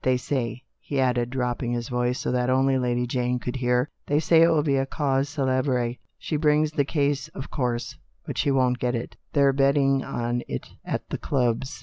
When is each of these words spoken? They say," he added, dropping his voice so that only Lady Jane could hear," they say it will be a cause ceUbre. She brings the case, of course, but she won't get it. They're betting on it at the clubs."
They 0.03 0.17
say," 0.17 0.63
he 0.79 0.99
added, 0.99 1.29
dropping 1.29 1.73
his 1.73 1.87
voice 1.87 2.17
so 2.17 2.31
that 2.31 2.49
only 2.49 2.79
Lady 2.79 3.05
Jane 3.05 3.37
could 3.37 3.57
hear," 3.57 3.87
they 4.07 4.19
say 4.19 4.41
it 4.41 4.47
will 4.49 4.63
be 4.63 4.77
a 4.77 4.87
cause 4.87 5.29
ceUbre. 5.29 5.99
She 6.17 6.37
brings 6.37 6.71
the 6.71 6.85
case, 6.85 7.27
of 7.35 7.51
course, 7.51 7.99
but 8.25 8.35
she 8.35 8.49
won't 8.49 8.79
get 8.79 8.95
it. 8.95 9.15
They're 9.33 9.53
betting 9.53 10.03
on 10.03 10.41
it 10.47 10.71
at 10.83 11.07
the 11.11 11.19
clubs." 11.19 11.79